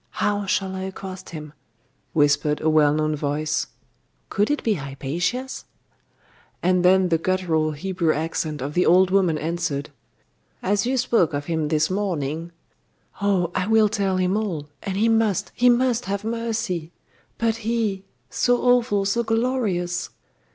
How 0.17 0.47
shall 0.47 0.75
I 0.75 0.81
accost 0.85 1.29
him?' 1.29 1.53
whispered 2.11 2.59
a 2.59 2.71
well 2.71 2.91
known 2.91 3.15
voice 3.15 3.67
could 4.29 4.49
it 4.49 4.63
be 4.63 4.73
Hypatia's? 4.73 5.65
And 6.63 6.83
then 6.83 7.09
the 7.09 7.19
guttural 7.19 7.73
Hebrew 7.73 8.11
accent 8.11 8.63
of 8.63 8.73
the 8.73 8.83
old 8.83 9.11
woman 9.11 9.37
answered 9.37 9.91
'As 10.63 10.87
you 10.87 10.97
spoke 10.97 11.35
of 11.35 11.45
him 11.45 11.67
this 11.67 11.91
morning' 11.91 12.51
'Oh! 13.21 13.51
I 13.53 13.67
will 13.67 13.89
tell 13.89 14.17
him 14.17 14.35
all, 14.35 14.69
and 14.81 14.97
he 14.97 15.07
must 15.07 15.51
he 15.53 15.69
must 15.69 16.05
have 16.05 16.23
mercy! 16.23 16.91
But 17.37 17.57
he? 17.57 18.03
so 18.27 18.59
awful, 18.59 19.05
so 19.05 19.21
glorious! 19.21 20.09